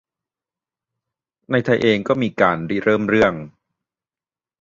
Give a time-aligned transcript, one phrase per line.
[1.51, 3.33] ในไทยเองก็มีการริเริ่มเรื่อง